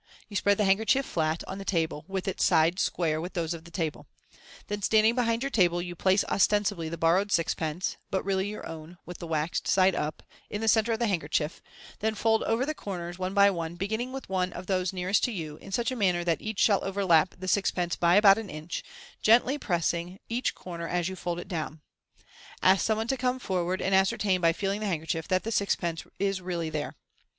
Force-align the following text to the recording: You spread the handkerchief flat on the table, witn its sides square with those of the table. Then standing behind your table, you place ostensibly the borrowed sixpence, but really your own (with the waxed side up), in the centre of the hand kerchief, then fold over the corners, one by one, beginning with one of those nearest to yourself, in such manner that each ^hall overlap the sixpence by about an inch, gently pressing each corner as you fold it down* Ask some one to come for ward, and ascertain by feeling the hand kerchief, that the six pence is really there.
You 0.29 0.35
spread 0.35 0.57
the 0.57 0.65
handkerchief 0.65 1.05
flat 1.05 1.43
on 1.47 1.59
the 1.59 1.63
table, 1.63 2.05
witn 2.09 2.27
its 2.29 2.43
sides 2.43 2.81
square 2.81 3.21
with 3.21 3.33
those 3.33 3.53
of 3.53 3.65
the 3.65 3.69
table. 3.69 4.07
Then 4.65 4.81
standing 4.81 5.13
behind 5.13 5.43
your 5.43 5.51
table, 5.51 5.79
you 5.79 5.93
place 5.95 6.23
ostensibly 6.25 6.89
the 6.89 6.97
borrowed 6.97 7.31
sixpence, 7.31 7.97
but 8.09 8.25
really 8.25 8.49
your 8.49 8.65
own 8.67 8.97
(with 9.05 9.19
the 9.19 9.27
waxed 9.27 9.67
side 9.67 9.93
up), 9.93 10.23
in 10.49 10.59
the 10.59 10.67
centre 10.67 10.91
of 10.93 10.97
the 10.97 11.05
hand 11.05 11.21
kerchief, 11.21 11.61
then 11.99 12.15
fold 12.15 12.41
over 12.45 12.65
the 12.65 12.73
corners, 12.73 13.19
one 13.19 13.35
by 13.35 13.51
one, 13.51 13.75
beginning 13.75 14.11
with 14.11 14.27
one 14.27 14.51
of 14.53 14.65
those 14.65 14.91
nearest 14.91 15.23
to 15.25 15.31
yourself, 15.31 15.61
in 15.61 15.71
such 15.71 15.93
manner 15.93 16.23
that 16.23 16.41
each 16.41 16.63
^hall 16.63 16.81
overlap 16.81 17.35
the 17.37 17.47
sixpence 17.47 17.95
by 17.95 18.15
about 18.15 18.39
an 18.39 18.49
inch, 18.49 18.81
gently 19.21 19.59
pressing 19.59 20.17
each 20.29 20.55
corner 20.55 20.87
as 20.87 21.09
you 21.09 21.15
fold 21.15 21.39
it 21.39 21.47
down* 21.47 21.79
Ask 22.63 22.83
some 22.83 22.97
one 22.97 23.07
to 23.09 23.17
come 23.17 23.37
for 23.37 23.63
ward, 23.63 23.83
and 23.83 23.93
ascertain 23.93 24.41
by 24.41 24.51
feeling 24.51 24.79
the 24.79 24.87
hand 24.87 25.01
kerchief, 25.01 25.27
that 25.27 25.43
the 25.43 25.51
six 25.51 25.75
pence 25.75 26.05
is 26.17 26.41
really 26.41 26.71
there. 26.71 26.95